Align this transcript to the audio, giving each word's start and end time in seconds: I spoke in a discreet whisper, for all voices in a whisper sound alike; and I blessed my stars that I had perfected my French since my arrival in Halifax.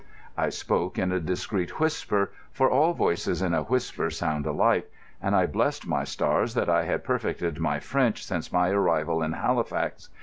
I 0.35 0.49
spoke 0.49 0.97
in 0.97 1.11
a 1.11 1.19
discreet 1.19 1.79
whisper, 1.79 2.31
for 2.51 2.67
all 2.67 2.93
voices 2.95 3.43
in 3.43 3.53
a 3.53 3.61
whisper 3.61 4.09
sound 4.09 4.47
alike; 4.47 4.91
and 5.21 5.35
I 5.35 5.45
blessed 5.45 5.85
my 5.85 6.05
stars 6.05 6.55
that 6.55 6.71
I 6.71 6.85
had 6.85 7.03
perfected 7.03 7.59
my 7.59 7.79
French 7.79 8.25
since 8.25 8.51
my 8.51 8.71
arrival 8.71 9.21
in 9.21 9.33
Halifax. 9.33 10.09